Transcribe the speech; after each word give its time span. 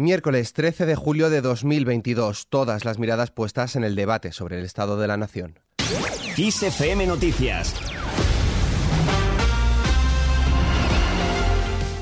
Miércoles 0.00 0.52
13 0.52 0.86
de 0.86 0.94
julio 0.94 1.28
de 1.28 1.40
2022, 1.40 2.46
todas 2.48 2.84
las 2.84 3.00
miradas 3.00 3.32
puestas 3.32 3.74
en 3.74 3.82
el 3.82 3.96
debate 3.96 4.30
sobre 4.30 4.56
el 4.56 4.64
estado 4.64 4.96
de 4.96 5.08
la 5.08 5.16
nación. 5.16 5.58
Noticias 7.08 7.97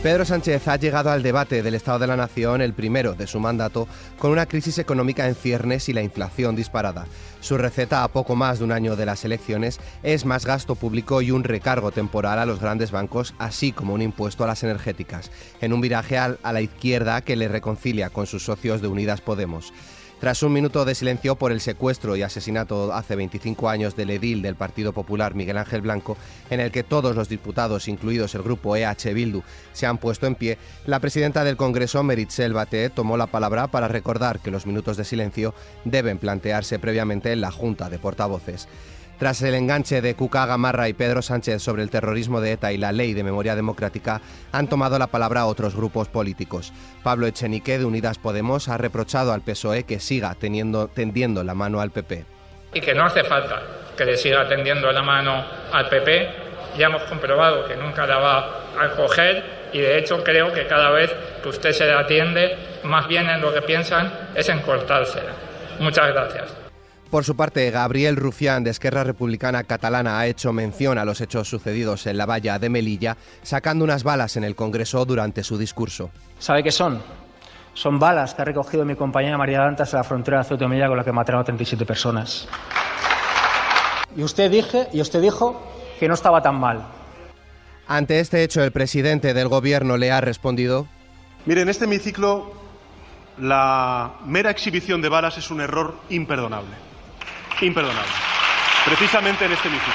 Pedro 0.06 0.24
Sánchez 0.24 0.68
ha 0.68 0.76
llegado 0.76 1.10
al 1.10 1.24
debate 1.24 1.64
del 1.64 1.74
Estado 1.74 1.98
de 1.98 2.06
la 2.06 2.16
Nación, 2.16 2.60
el 2.60 2.74
primero 2.74 3.14
de 3.14 3.26
su 3.26 3.40
mandato, 3.40 3.88
con 4.20 4.30
una 4.30 4.46
crisis 4.46 4.78
económica 4.78 5.26
en 5.26 5.34
ciernes 5.34 5.88
y 5.88 5.92
la 5.92 6.02
inflación 6.02 6.54
disparada. 6.54 7.08
Su 7.40 7.58
receta 7.58 8.04
a 8.04 8.08
poco 8.12 8.36
más 8.36 8.60
de 8.60 8.66
un 8.66 8.70
año 8.70 8.94
de 8.94 9.04
las 9.04 9.24
elecciones 9.24 9.80
es 10.04 10.24
más 10.24 10.46
gasto 10.46 10.76
público 10.76 11.22
y 11.22 11.32
un 11.32 11.42
recargo 11.42 11.90
temporal 11.90 12.38
a 12.38 12.46
los 12.46 12.60
grandes 12.60 12.92
bancos, 12.92 13.34
así 13.40 13.72
como 13.72 13.94
un 13.94 14.00
impuesto 14.00 14.44
a 14.44 14.46
las 14.46 14.62
energéticas, 14.62 15.32
en 15.60 15.72
un 15.72 15.80
viraje 15.80 16.18
a 16.18 16.36
la 16.40 16.60
izquierda 16.60 17.22
que 17.22 17.34
le 17.34 17.48
reconcilia 17.48 18.08
con 18.08 18.28
sus 18.28 18.44
socios 18.44 18.80
de 18.80 18.86
Unidas 18.86 19.20
Podemos. 19.20 19.72
Tras 20.20 20.42
un 20.42 20.54
minuto 20.54 20.86
de 20.86 20.94
silencio 20.94 21.36
por 21.36 21.52
el 21.52 21.60
secuestro 21.60 22.16
y 22.16 22.22
asesinato 22.22 22.94
hace 22.94 23.16
25 23.16 23.68
años 23.68 23.96
del 23.96 24.08
edil 24.08 24.40
del 24.40 24.56
Partido 24.56 24.94
Popular 24.94 25.34
Miguel 25.34 25.58
Ángel 25.58 25.82
Blanco, 25.82 26.16
en 26.48 26.60
el 26.60 26.72
que 26.72 26.82
todos 26.82 27.14
los 27.14 27.28
diputados, 27.28 27.86
incluidos 27.86 28.34
el 28.34 28.42
grupo 28.42 28.76
EH 28.76 29.12
Bildu, 29.12 29.42
se 29.74 29.84
han 29.84 29.98
puesto 29.98 30.26
en 30.26 30.34
pie, 30.34 30.56
la 30.86 31.00
presidenta 31.00 31.44
del 31.44 31.58
Congreso, 31.58 32.02
Meritxell 32.02 32.54
Batet, 32.54 32.94
tomó 32.94 33.18
la 33.18 33.26
palabra 33.26 33.66
para 33.66 33.88
recordar 33.88 34.40
que 34.40 34.50
los 34.50 34.64
minutos 34.64 34.96
de 34.96 35.04
silencio 35.04 35.54
deben 35.84 36.16
plantearse 36.16 36.78
previamente 36.78 37.32
en 37.32 37.42
la 37.42 37.50
Junta 37.50 37.90
de 37.90 37.98
Portavoces. 37.98 38.68
Tras 39.18 39.40
el 39.40 39.54
enganche 39.54 40.02
de 40.02 40.14
Cuca 40.14 40.44
Gamarra 40.44 40.90
y 40.90 40.92
Pedro 40.92 41.22
Sánchez 41.22 41.62
sobre 41.62 41.82
el 41.82 41.88
terrorismo 41.88 42.42
de 42.42 42.52
ETA 42.52 42.72
y 42.72 42.76
la 42.76 42.92
ley 42.92 43.14
de 43.14 43.24
memoria 43.24 43.56
democrática, 43.56 44.20
han 44.52 44.68
tomado 44.68 44.98
la 44.98 45.06
palabra 45.06 45.46
otros 45.46 45.74
grupos 45.74 46.08
políticos. 46.08 46.74
Pablo 47.02 47.26
Echenique, 47.26 47.78
de 47.78 47.86
Unidas 47.86 48.18
Podemos, 48.18 48.68
ha 48.68 48.76
reprochado 48.76 49.32
al 49.32 49.40
PSOE 49.40 49.84
que 49.84 50.00
siga 50.00 50.34
teniendo, 50.38 50.88
tendiendo 50.88 51.42
la 51.44 51.54
mano 51.54 51.80
al 51.80 51.92
PP. 51.92 52.26
Y 52.74 52.80
que 52.82 52.94
no 52.94 53.06
hace 53.06 53.24
falta 53.24 53.62
que 53.96 54.04
le 54.04 54.18
siga 54.18 54.46
tendiendo 54.46 54.92
la 54.92 55.02
mano 55.02 55.44
al 55.72 55.88
PP. 55.88 56.28
Ya 56.76 56.88
hemos 56.88 57.04
comprobado 57.04 57.66
que 57.66 57.74
nunca 57.74 58.06
la 58.06 58.18
va 58.18 58.38
a 58.78 58.90
coger 58.96 59.70
y 59.72 59.78
de 59.78 59.98
hecho 59.98 60.22
creo 60.22 60.52
que 60.52 60.66
cada 60.66 60.90
vez 60.90 61.10
que 61.42 61.48
usted 61.48 61.72
se 61.72 61.86
le 61.86 61.94
atiende, 61.94 62.54
más 62.84 63.08
bien 63.08 63.30
en 63.30 63.40
lo 63.40 63.54
que 63.54 63.62
piensan 63.62 64.12
es 64.34 64.46
en 64.50 64.58
cortársela. 64.60 65.32
Muchas 65.78 66.12
gracias. 66.12 66.65
Por 67.10 67.24
su 67.24 67.36
parte, 67.36 67.70
Gabriel 67.70 68.16
Rufián, 68.16 68.64
de 68.64 68.70
Esquerra 68.70 69.04
Republicana 69.04 69.62
Catalana, 69.62 70.18
ha 70.18 70.26
hecho 70.26 70.52
mención 70.52 70.98
a 70.98 71.04
los 71.04 71.20
hechos 71.20 71.48
sucedidos 71.48 72.06
en 72.06 72.18
la 72.18 72.26
valla 72.26 72.58
de 72.58 72.68
Melilla, 72.68 73.16
sacando 73.42 73.84
unas 73.84 74.02
balas 74.02 74.36
en 74.36 74.42
el 74.42 74.56
Congreso 74.56 75.04
durante 75.04 75.44
su 75.44 75.56
discurso. 75.56 76.10
¿Sabe 76.40 76.64
qué 76.64 76.72
son? 76.72 77.00
Son 77.74 78.00
balas 78.00 78.34
que 78.34 78.42
ha 78.42 78.44
recogido 78.44 78.84
mi 78.84 78.96
compañera 78.96 79.38
María 79.38 79.60
Dantas 79.60 79.92
en 79.92 79.98
la 79.98 80.04
frontera 80.04 80.38
de 80.38 80.44
Ceuta 80.44 80.64
y 80.64 80.68
Melilla 80.68 80.88
con 80.88 80.96
la 80.96 81.04
que 81.04 81.12
mataron 81.12 81.42
a 81.42 81.44
37 81.44 81.86
personas. 81.86 82.48
Y 84.16 84.22
usted, 84.24 84.50
dije, 84.50 84.88
y 84.92 85.00
usted 85.00 85.20
dijo 85.20 85.62
que 86.00 86.08
no 86.08 86.14
estaba 86.14 86.42
tan 86.42 86.58
mal. 86.58 86.86
Ante 87.86 88.18
este 88.18 88.42
hecho, 88.42 88.64
el 88.64 88.72
presidente 88.72 89.32
del 89.32 89.46
Gobierno 89.46 89.96
le 89.96 90.10
ha 90.10 90.20
respondido. 90.20 90.88
Mire, 91.44 91.60
en 91.60 91.68
este 91.68 91.84
hemiciclo 91.84 92.52
la 93.38 94.14
mera 94.24 94.50
exhibición 94.50 95.02
de 95.02 95.08
balas 95.08 95.38
es 95.38 95.50
un 95.50 95.60
error 95.60 95.94
imperdonable 96.08 96.86
imperdonable, 97.62 98.12
precisamente 98.84 99.44
en 99.44 99.52
este 99.52 99.68
hemiciclo. 99.68 99.94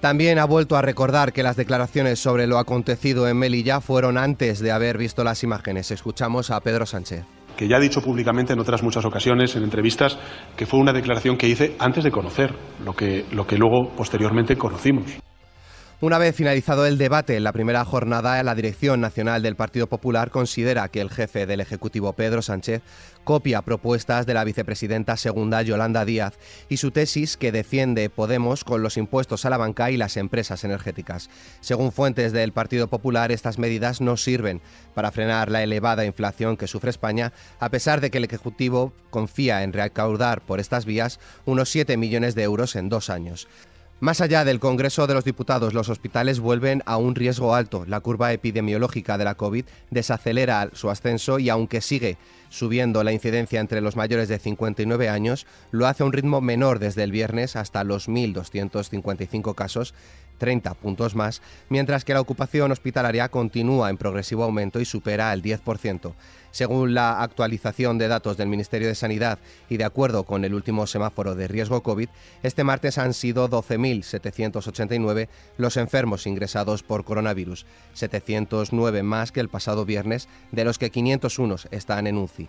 También 0.00 0.38
ha 0.38 0.44
vuelto 0.44 0.76
a 0.76 0.82
recordar 0.82 1.32
que 1.32 1.42
las 1.42 1.56
declaraciones 1.56 2.20
sobre 2.20 2.46
lo 2.46 2.58
acontecido 2.58 3.26
en 3.26 3.36
Melilla 3.36 3.80
fueron 3.80 4.16
antes 4.16 4.60
de 4.60 4.70
haber 4.70 4.96
visto 4.96 5.24
las 5.24 5.42
imágenes. 5.42 5.90
Escuchamos 5.90 6.52
a 6.52 6.60
Pedro 6.60 6.86
Sánchez. 6.86 7.24
Que 7.56 7.66
ya 7.66 7.78
ha 7.78 7.80
dicho 7.80 8.00
públicamente 8.00 8.52
en 8.52 8.60
otras 8.60 8.84
muchas 8.84 9.04
ocasiones, 9.04 9.56
en 9.56 9.64
entrevistas, 9.64 10.16
que 10.56 10.66
fue 10.66 10.78
una 10.78 10.92
declaración 10.92 11.36
que 11.36 11.48
hice 11.48 11.74
antes 11.80 12.04
de 12.04 12.12
conocer 12.12 12.54
lo 12.84 12.94
que, 12.94 13.26
lo 13.32 13.44
que 13.44 13.58
luego 13.58 13.90
posteriormente 13.96 14.56
conocimos. 14.56 15.18
Una 16.00 16.18
vez 16.18 16.36
finalizado 16.36 16.86
el 16.86 16.96
debate 16.96 17.36
en 17.36 17.42
la 17.42 17.50
primera 17.50 17.84
jornada, 17.84 18.40
la 18.44 18.54
Dirección 18.54 19.00
Nacional 19.00 19.42
del 19.42 19.56
Partido 19.56 19.88
Popular 19.88 20.30
considera 20.30 20.88
que 20.90 21.00
el 21.00 21.10
jefe 21.10 21.44
del 21.44 21.58
Ejecutivo, 21.58 22.12
Pedro 22.12 22.40
Sánchez, 22.40 22.82
copia 23.24 23.62
propuestas 23.62 24.24
de 24.24 24.32
la 24.32 24.44
vicepresidenta 24.44 25.16
segunda, 25.16 25.60
Yolanda 25.62 26.04
Díaz, 26.04 26.38
y 26.68 26.76
su 26.76 26.92
tesis 26.92 27.36
que 27.36 27.50
defiende 27.50 28.10
Podemos 28.10 28.62
con 28.62 28.80
los 28.80 28.96
impuestos 28.96 29.44
a 29.44 29.50
la 29.50 29.56
banca 29.56 29.90
y 29.90 29.96
las 29.96 30.16
empresas 30.16 30.62
energéticas. 30.62 31.30
Según 31.58 31.90
fuentes 31.90 32.30
del 32.32 32.52
Partido 32.52 32.86
Popular, 32.86 33.32
estas 33.32 33.58
medidas 33.58 34.00
no 34.00 34.16
sirven 34.16 34.60
para 34.94 35.10
frenar 35.10 35.50
la 35.50 35.64
elevada 35.64 36.04
inflación 36.04 36.56
que 36.56 36.68
sufre 36.68 36.90
España, 36.90 37.32
a 37.58 37.70
pesar 37.70 38.00
de 38.00 38.12
que 38.12 38.18
el 38.18 38.24
Ejecutivo 38.24 38.92
confía 39.10 39.64
en 39.64 39.72
recaudar 39.72 40.42
por 40.42 40.60
estas 40.60 40.84
vías 40.84 41.18
unos 41.44 41.70
7 41.70 41.96
millones 41.96 42.36
de 42.36 42.44
euros 42.44 42.76
en 42.76 42.88
dos 42.88 43.10
años. 43.10 43.48
Más 44.00 44.20
allá 44.20 44.44
del 44.44 44.60
Congreso 44.60 45.08
de 45.08 45.14
los 45.14 45.24
Diputados, 45.24 45.74
los 45.74 45.88
hospitales 45.88 46.38
vuelven 46.38 46.84
a 46.86 46.98
un 46.98 47.16
riesgo 47.16 47.56
alto. 47.56 47.84
La 47.84 47.98
curva 47.98 48.32
epidemiológica 48.32 49.18
de 49.18 49.24
la 49.24 49.34
COVID 49.34 49.64
desacelera 49.90 50.70
su 50.72 50.88
ascenso 50.88 51.40
y 51.40 51.48
aunque 51.48 51.80
sigue 51.80 52.16
subiendo 52.48 53.02
la 53.02 53.10
incidencia 53.10 53.58
entre 53.58 53.80
los 53.80 53.96
mayores 53.96 54.28
de 54.28 54.38
59 54.38 55.08
años, 55.08 55.48
lo 55.72 55.88
hace 55.88 56.04
a 56.04 56.06
un 56.06 56.12
ritmo 56.12 56.40
menor 56.40 56.78
desde 56.78 57.02
el 57.02 57.10
viernes 57.10 57.56
hasta 57.56 57.82
los 57.82 58.08
1.255 58.08 59.56
casos 59.56 59.94
30 60.38 60.74
puntos 60.74 61.14
más, 61.14 61.42
mientras 61.68 62.04
que 62.04 62.14
la 62.14 62.20
ocupación 62.20 62.72
hospitalaria 62.72 63.28
continúa 63.28 63.90
en 63.90 63.96
progresivo 63.96 64.44
aumento 64.44 64.80
y 64.80 64.84
supera 64.84 65.32
el 65.32 65.42
10%. 65.42 66.14
Según 66.50 66.94
la 66.94 67.22
actualización 67.22 67.98
de 67.98 68.08
datos 68.08 68.36
del 68.36 68.48
Ministerio 68.48 68.88
de 68.88 68.94
Sanidad 68.94 69.38
y 69.68 69.76
de 69.76 69.84
acuerdo 69.84 70.24
con 70.24 70.44
el 70.44 70.54
último 70.54 70.86
semáforo 70.86 71.34
de 71.34 71.46
riesgo 71.46 71.82
COVID, 71.82 72.08
este 72.42 72.64
martes 72.64 72.96
han 72.98 73.12
sido 73.12 73.50
12.789 73.50 75.28
los 75.58 75.76
enfermos 75.76 76.26
ingresados 76.26 76.82
por 76.82 77.04
coronavirus, 77.04 77.66
709 77.92 79.02
más 79.02 79.30
que 79.30 79.40
el 79.40 79.48
pasado 79.48 79.84
viernes, 79.84 80.28
de 80.50 80.64
los 80.64 80.78
que 80.78 80.90
501 80.90 81.56
están 81.70 82.06
en 82.06 82.16
UCI. 82.16 82.48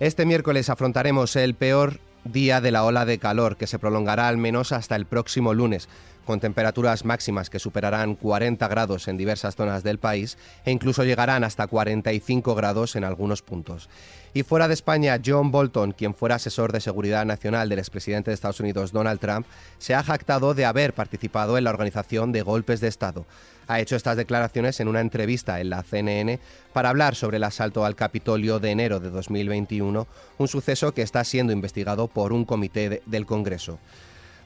Este 0.00 0.26
miércoles 0.26 0.70
afrontaremos 0.70 1.36
el 1.36 1.54
peor 1.54 2.00
día 2.24 2.60
de 2.60 2.72
la 2.72 2.84
ola 2.84 3.04
de 3.04 3.18
calor 3.18 3.56
que 3.56 3.66
se 3.66 3.78
prolongará 3.78 4.28
al 4.28 4.38
menos 4.38 4.72
hasta 4.72 4.96
el 4.96 5.06
próximo 5.06 5.54
lunes, 5.54 5.88
con 6.24 6.40
temperaturas 6.40 7.04
máximas 7.04 7.50
que 7.50 7.58
superarán 7.58 8.14
40 8.14 8.66
grados 8.68 9.08
en 9.08 9.16
diversas 9.16 9.56
zonas 9.56 9.82
del 9.82 9.98
país 9.98 10.38
e 10.64 10.70
incluso 10.70 11.04
llegarán 11.04 11.44
hasta 11.44 11.66
45 11.66 12.54
grados 12.54 12.96
en 12.96 13.04
algunos 13.04 13.42
puntos. 13.42 13.88
Y 14.36 14.42
fuera 14.42 14.66
de 14.66 14.74
España, 14.74 15.20
John 15.24 15.52
Bolton, 15.52 15.92
quien 15.92 16.12
fuera 16.12 16.34
asesor 16.34 16.72
de 16.72 16.80
seguridad 16.80 17.24
nacional 17.24 17.68
del 17.68 17.78
expresidente 17.78 18.30
de 18.30 18.34
Estados 18.34 18.58
Unidos 18.58 18.90
Donald 18.90 19.20
Trump, 19.20 19.46
se 19.78 19.94
ha 19.94 20.02
jactado 20.02 20.54
de 20.54 20.64
haber 20.64 20.92
participado 20.92 21.56
en 21.56 21.62
la 21.62 21.70
organización 21.70 22.32
de 22.32 22.42
golpes 22.42 22.80
de 22.80 22.88
Estado. 22.88 23.26
Ha 23.68 23.78
hecho 23.80 23.94
estas 23.94 24.16
declaraciones 24.16 24.80
en 24.80 24.88
una 24.88 25.00
entrevista 25.00 25.60
en 25.60 25.70
la 25.70 25.84
CNN 25.84 26.40
para 26.72 26.90
hablar 26.90 27.14
sobre 27.14 27.36
el 27.36 27.44
asalto 27.44 27.84
al 27.84 27.94
Capitolio 27.94 28.58
de 28.58 28.72
enero 28.72 28.98
de 28.98 29.10
2021, 29.10 30.06
un 30.38 30.48
suceso 30.48 30.92
que 30.92 31.02
está 31.02 31.22
siendo 31.22 31.52
investigado 31.52 32.08
por 32.08 32.32
un 32.32 32.44
comité 32.44 33.02
del 33.06 33.26
Congreso. 33.26 33.78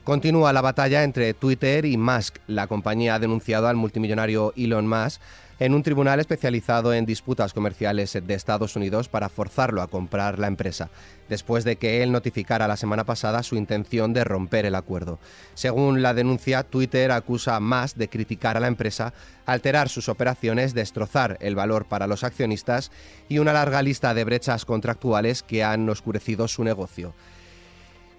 Continúa 0.09 0.55
la 0.55 0.63
batalla 0.63 1.05
entre 1.05 1.35
Twitter 1.35 1.85
y 1.85 1.99
Musk. 1.99 2.39
La 2.47 2.67
compañía 2.67 3.17
ha 3.17 3.19
denunciado 3.19 3.69
al 3.69 3.77
multimillonario 3.77 4.55
Elon 4.57 4.89
Musk 4.89 5.21
en 5.59 5.75
un 5.75 5.83
tribunal 5.83 6.19
especializado 6.19 6.95
en 6.95 7.05
disputas 7.05 7.53
comerciales 7.53 8.19
de 8.27 8.33
Estados 8.33 8.75
Unidos 8.75 9.11
para 9.11 9.29
forzarlo 9.29 9.83
a 9.83 9.87
comprar 9.87 10.39
la 10.39 10.47
empresa, 10.47 10.89
después 11.29 11.65
de 11.65 11.77
que 11.77 12.03
él 12.03 12.11
notificara 12.11 12.67
la 12.67 12.79
semana 12.79 13.05
pasada 13.05 13.43
su 13.43 13.57
intención 13.57 14.15
de 14.15 14.25
romper 14.25 14.65
el 14.65 14.77
acuerdo. 14.77 15.19
Según 15.53 16.01
la 16.01 16.15
denuncia, 16.15 16.63
Twitter 16.63 17.13
acusa 17.13 17.57
a 17.57 17.61
Musk 17.61 17.99
de 17.99 18.09
criticar 18.09 18.57
a 18.57 18.61
la 18.61 18.69
empresa, 18.69 19.13
alterar 19.45 19.91
sus 19.91 20.09
operaciones, 20.09 20.73
destrozar 20.73 21.37
el 21.43 21.55
valor 21.55 21.85
para 21.85 22.07
los 22.07 22.25
accionistas 22.25 22.91
y 23.29 23.41
una 23.41 23.53
larga 23.53 23.83
lista 23.83 24.15
de 24.15 24.25
brechas 24.25 24.65
contractuales 24.65 25.43
que 25.43 25.65
han 25.65 25.87
oscurecido 25.87 26.49
su 26.49 26.65
negocio. 26.65 27.13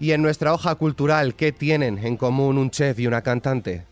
Y 0.00 0.12
en 0.12 0.22
nuestra 0.22 0.54
hoja 0.54 0.76
cultural, 0.76 1.34
¿qué 1.34 1.52
tienen 1.52 1.98
en 1.98 2.16
común 2.16 2.56
un 2.56 2.70
chef 2.70 2.98
y 3.00 3.06
una 3.06 3.20
cantante? 3.20 3.89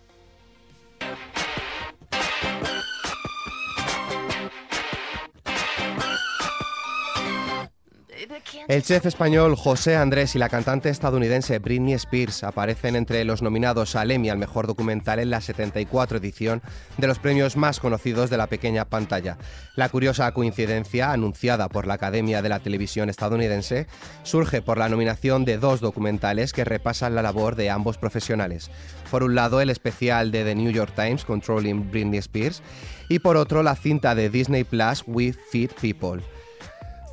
El 8.69 8.83
chef 8.83 9.07
español 9.07 9.57
José 9.57 9.97
Andrés 9.97 10.35
y 10.35 10.39
la 10.39 10.49
cantante 10.49 10.89
estadounidense 10.89 11.59
Britney 11.59 11.95
Spears 11.95 12.45
aparecen 12.45 12.97
entre 12.97 13.25
los 13.25 13.43
nominados 13.43 13.97
al 13.97 14.11
Emmy 14.11 14.29
al 14.29 14.39
mejor 14.39 14.67
documental 14.67 15.19
en 15.19 15.31
la 15.31 15.41
74 15.41 16.19
edición 16.19 16.63
de 16.97 17.07
los 17.07 17.19
premios 17.19 17.57
más 17.57 17.81
conocidos 17.81 18.31
de 18.31 18.37
la 18.37 18.47
pequeña 18.47 18.85
pantalla. 18.85 19.39
La 19.77 19.89
curiosa 19.89 20.33
coincidencia, 20.33 21.13
anunciada 21.13 21.69
por 21.69 21.87
la 21.87 21.95
Academia 21.95 22.43
de 22.43 22.49
la 22.49 22.61
Televisión 22.61 23.09
estadounidense, 23.09 23.87
surge 24.23 24.63
por 24.63 24.79
la 24.79 24.89
nominación 24.89 25.45
de 25.45 25.59
dos 25.59 25.81
documentales 25.81 26.53
que 26.53 26.65
repasan 26.65 27.15
la 27.15 27.23
labor 27.23 27.57
de 27.57 27.71
ambos 27.71 27.99
profesionales. 27.99 28.71
Por 29.11 29.23
un 29.23 29.35
lado, 29.35 29.61
el 29.61 29.71
especial 29.71 30.31
de 30.31 30.45
The 30.45 30.55
New 30.55 30.71
York 30.71 30.93
Times, 30.95 31.25
Controlling 31.25 31.91
Britney 31.91 32.19
Spears, 32.19 32.63
y 33.09 33.21
por 33.21 33.37
otro, 33.37 33.63
la 33.63 33.75
cinta 33.75 34.15
de 34.15 34.29
Disney 34.29 34.65
Plus, 34.65 35.03
We 35.07 35.33
Feed 35.33 35.71
People. 35.81 36.23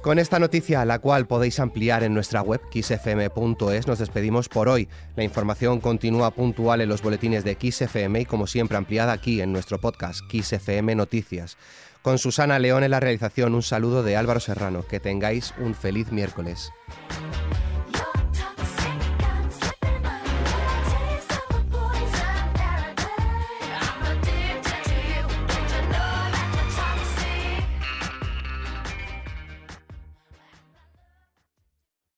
Con 0.05 0.19
esta 0.19 0.37
noticia, 0.37 0.85
la 0.85 0.99
cual 0.99 1.25
podéis 1.25 1.59
ampliar 1.59 2.03
en 2.03 2.13
nuestra 2.13 2.43
web 2.43 2.61
xfm.es, 2.71 3.87
nos 3.87 3.97
despedimos 3.97 4.49
por 4.49 4.69
hoy. 4.69 4.87
La 5.15 5.23
información 5.23 5.79
continúa 5.79 6.29
puntual 6.29 6.81
en 6.81 6.89
los 6.89 7.01
boletines 7.01 7.43
de 7.43 7.57
XFM 7.59 8.21
y 8.21 8.25
como 8.25 8.45
siempre 8.45 8.77
ampliada 8.77 9.13
aquí 9.13 9.41
en 9.41 9.51
nuestro 9.51 9.81
podcast 9.81 10.19
XFM 10.31 10.93
Noticias. 10.93 11.57
Con 12.03 12.19
Susana 12.19 12.59
León 12.59 12.83
en 12.83 12.91
la 12.91 12.99
realización, 12.99 13.55
un 13.55 13.63
saludo 13.63 14.03
de 14.03 14.15
Álvaro 14.15 14.39
Serrano. 14.39 14.85
Que 14.87 14.99
tengáis 14.99 15.55
un 15.57 15.73
feliz 15.73 16.11
miércoles. 16.11 16.71